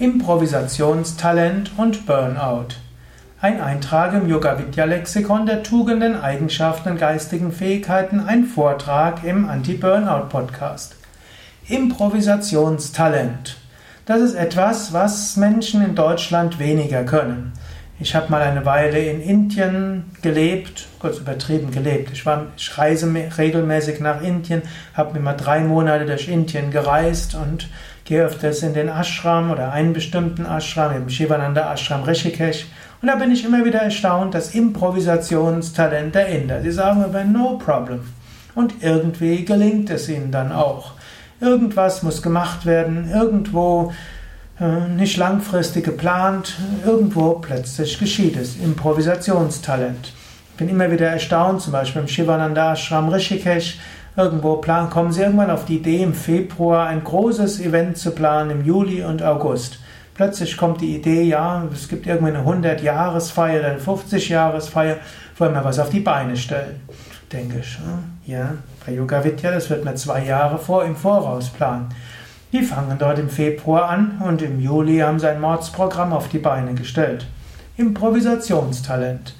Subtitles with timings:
[0.00, 2.68] Improvisationstalent und Burnout.
[3.38, 9.46] Ein Eintrag im Yoga Vidya Lexikon der Tugenden, Eigenschaften und geistigen Fähigkeiten, ein Vortrag im
[9.46, 10.96] Anti-Burnout Podcast.
[11.68, 13.58] Improvisationstalent.
[14.06, 17.52] Das ist etwas, was Menschen in Deutschland weniger können.
[17.98, 22.08] Ich habe mal eine Weile in Indien gelebt, kurz übertrieben gelebt.
[22.14, 23.06] Ich, war, ich reise
[23.36, 24.62] regelmäßig nach Indien,
[24.94, 27.68] habe immer drei Monate durch Indien gereist und
[28.10, 32.66] gehe öfters in den Ashram oder einen bestimmten Ashram, im Shivananda Ashram Rishikesh.
[33.00, 36.60] Und da bin ich immer wieder erstaunt, das Improvisationstalent der Inder.
[36.60, 38.00] Sie sagen aber no problem.
[38.56, 40.94] Und irgendwie gelingt es ihnen dann auch.
[41.40, 43.92] Irgendwas muss gemacht werden, irgendwo
[44.60, 48.56] äh, nicht langfristig geplant, irgendwo plötzlich geschieht es.
[48.56, 50.12] Improvisationstalent.
[50.50, 53.78] Ich bin immer wieder erstaunt, zum Beispiel im Shivananda Ashram Rishikesh,
[54.16, 58.50] irgendwo plan, kommen sie irgendwann auf die Idee, im Februar ein großes Event zu planen,
[58.50, 59.78] im Juli und August.
[60.14, 64.96] Plötzlich kommt die Idee, ja, es gibt irgendwie eine 100-Jahresfeier, eine 50-Jahresfeier,
[65.38, 66.80] wollen wir was auf die Beine stellen.
[67.32, 67.78] Denke ich,
[68.26, 68.54] ja,
[68.84, 71.88] bei Yoga Vidya, das wird man zwei Jahre vor, im Voraus planen.
[72.52, 76.38] Die fangen dort im Februar an und im Juli haben sie ein Mordsprogramm auf die
[76.38, 77.26] Beine gestellt.
[77.76, 79.34] Improvisationstalent.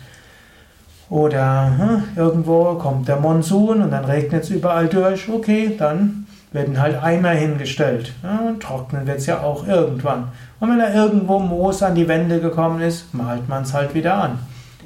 [1.10, 5.28] Oder hm, irgendwo kommt der Monsun und dann regnet es überall durch.
[5.28, 8.12] Okay, dann werden halt Eimer hingestellt.
[8.22, 10.28] Ja, und trocknen wird es ja auch irgendwann.
[10.60, 14.14] Und wenn da irgendwo Moos an die Wände gekommen ist, malt man es halt wieder
[14.14, 14.38] an.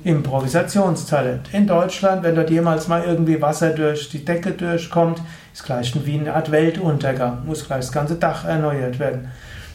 [0.03, 1.53] Improvisationstalent.
[1.53, 5.21] In Deutschland, wenn dort jemals mal irgendwie Wasser durch die Decke durchkommt,
[5.53, 9.29] ist gleich wie eine Art Weltuntergang, muss gleich das ganze Dach erneuert werden.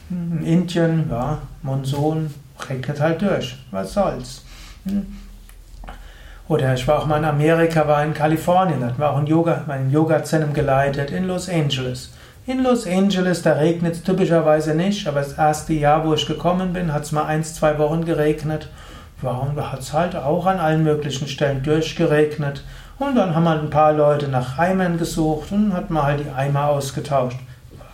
[0.10, 2.34] In Indien, ja, Monsun,
[2.68, 4.44] regnet halt durch, was soll's.
[6.50, 9.62] Oder ich war auch mal in Amerika, war in Kalifornien, hatten wir auch ein Yoga,
[9.68, 12.12] mein Yoga-Zentrum geleitet in Los Angeles.
[12.48, 16.74] In Los Angeles, da regnet es typischerweise nicht, aber das erste Jahr, wo ich gekommen
[16.74, 18.68] bin, hat es mal eins, zwei Wochen geregnet.
[19.22, 22.64] Warum hat es halt auch an allen möglichen Stellen durchgeregnet.
[22.98, 26.32] Und dann haben halt ein paar Leute nach Eimern gesucht und hat mal halt die
[26.32, 27.38] Eimer ausgetauscht.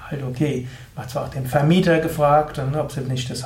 [0.05, 0.67] War halt okay.
[0.95, 3.43] Hat zwar auch den Vermieter gefragt, ob, sie nicht das,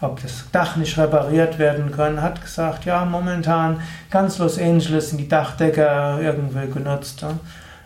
[0.00, 2.22] ob das Dach nicht repariert werden kann.
[2.22, 7.24] Hat gesagt, ja, momentan ganz Los Angeles sind die Dachdecker irgendwie genutzt.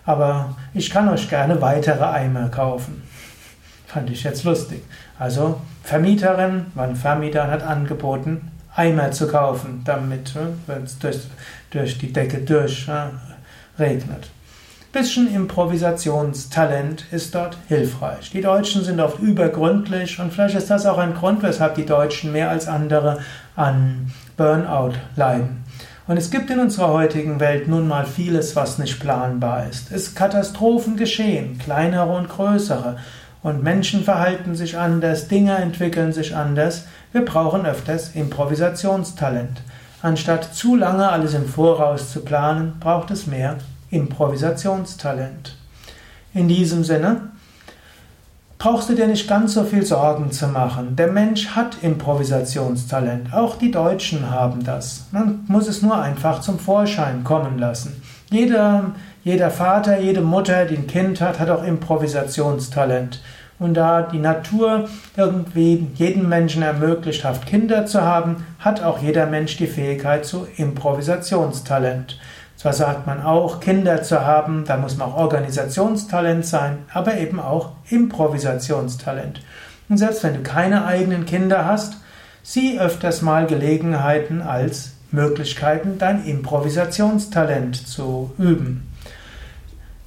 [0.04, 3.02] Aber ich kann euch gerne weitere Eimer kaufen.
[3.86, 4.84] Fand ich jetzt lustig.
[5.18, 11.18] Also Vermieterin, mein Vermieter hat angeboten, Eimer zu kaufen, damit, ne, wenn es durch,
[11.70, 12.88] durch die Decke durch
[13.78, 14.30] regnet.
[14.92, 18.30] Bisschen Improvisationstalent ist dort hilfreich.
[18.30, 22.30] Die Deutschen sind oft übergründlich und vielleicht ist das auch ein Grund, weshalb die Deutschen
[22.30, 23.20] mehr als andere
[23.56, 25.64] an Burnout leiden.
[26.06, 29.90] Und es gibt in unserer heutigen Welt nun mal vieles, was nicht planbar ist.
[29.90, 32.98] Es Katastrophen geschehen, kleinere und größere.
[33.42, 36.84] Und Menschen verhalten sich anders, Dinge entwickeln sich anders.
[37.12, 39.62] Wir brauchen öfters Improvisationstalent.
[40.02, 43.56] Anstatt zu lange alles im Voraus zu planen, braucht es mehr
[43.92, 45.56] Improvisationstalent.
[46.34, 47.30] In diesem Sinne
[48.58, 50.96] brauchst du dir nicht ganz so viel Sorgen zu machen.
[50.96, 53.32] Der Mensch hat Improvisationstalent.
[53.32, 55.06] Auch die Deutschen haben das.
[55.12, 58.02] Man muss es nur einfach zum Vorschein kommen lassen.
[58.30, 58.92] Jeder
[59.24, 63.22] jeder Vater, jede Mutter, die ein Kind hat, hat auch Improvisationstalent.
[63.60, 69.26] Und da die Natur irgendwie jedem Menschen ermöglicht hat, Kinder zu haben, hat auch jeder
[69.26, 72.18] Mensch die Fähigkeit zu Improvisationstalent.
[72.62, 77.40] Zwar sagt man auch, Kinder zu haben, da muss man auch Organisationstalent sein, aber eben
[77.40, 79.40] auch Improvisationstalent.
[79.88, 81.96] Und selbst wenn du keine eigenen Kinder hast,
[82.44, 88.88] sieh öfters mal Gelegenheiten als Möglichkeiten, dein Improvisationstalent zu üben.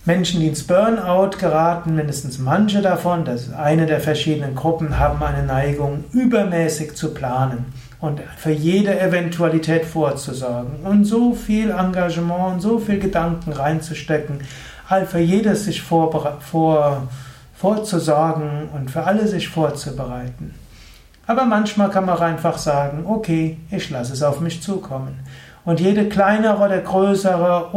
[0.06, 5.22] Menschen, die ins Burnout geraten, mindestens manche davon, das ist eine der verschiedenen Gruppen, haben
[5.22, 7.66] eine Neigung, übermäßig zu planen
[8.06, 14.40] und für jede Eventualität vorzusorgen und so viel Engagement und so viel Gedanken reinzustecken,
[15.08, 17.08] für jedes sich vor, vor,
[17.56, 20.54] vorzusorgen und für alle sich vorzubereiten.
[21.28, 25.20] Aber manchmal kann man auch einfach sagen, okay, ich lasse es auf mich zukommen.
[25.66, 27.70] Und jede kleinere oder größere,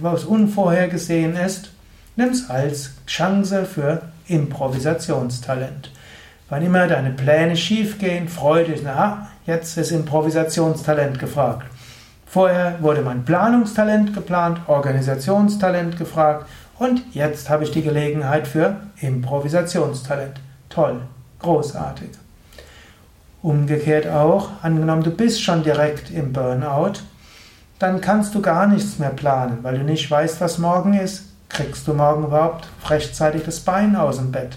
[0.00, 1.70] was unvorhergesehen ist,
[2.16, 5.92] nimm es als Chance für Improvisationstalent.
[6.50, 11.66] Wann immer deine Pläne schiefgehen, freu dich, na, jetzt ist Improvisationstalent gefragt.
[12.26, 16.46] Vorher wurde mein Planungstalent geplant, Organisationstalent gefragt
[16.78, 20.40] und jetzt habe ich die Gelegenheit für Improvisationstalent.
[20.70, 21.02] Toll,
[21.40, 22.10] großartig.
[23.42, 27.00] Umgekehrt auch, angenommen du bist schon direkt im Burnout,
[27.78, 31.24] dann kannst du gar nichts mehr planen, weil du nicht weißt, was morgen ist.
[31.50, 34.56] Kriegst du morgen überhaupt rechtzeitig das Bein aus dem Bett?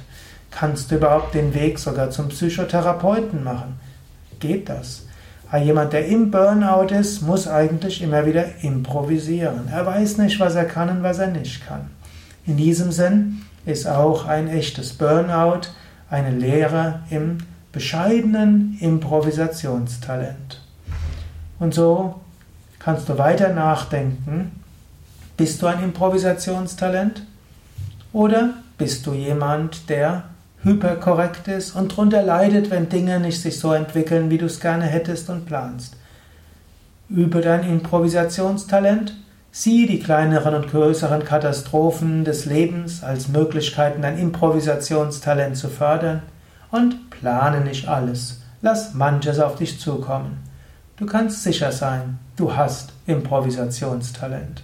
[0.51, 3.80] Kannst du überhaupt den Weg sogar zum Psychotherapeuten machen?
[4.39, 5.07] Geht das?
[5.59, 9.68] Jemand, der im Burnout ist, muss eigentlich immer wieder improvisieren.
[9.69, 11.89] Er weiß nicht, was er kann und was er nicht kann.
[12.45, 15.68] In diesem Sinn ist auch ein echtes Burnout
[16.09, 17.39] eine Lehre im
[17.71, 20.62] bescheidenen Improvisationstalent.
[21.59, 22.21] Und so
[22.80, 24.51] kannst du weiter nachdenken,
[25.38, 27.24] bist du ein Improvisationstalent
[28.13, 30.24] oder bist du jemand, der
[30.63, 34.86] hyperkorrekt ist und darunter leidet, wenn Dinge nicht sich so entwickeln, wie du es gerne
[34.86, 35.96] hättest und planst.
[37.10, 39.16] Übe dein Improvisationstalent,
[39.52, 46.22] sieh die kleineren und größeren Katastrophen des Lebens als Möglichkeiten, dein Improvisationstalent zu fördern
[46.69, 48.42] und plane nicht alles.
[48.62, 50.44] Lass manches auf dich zukommen.
[50.98, 54.63] Du kannst sicher sein, du hast Improvisationstalent.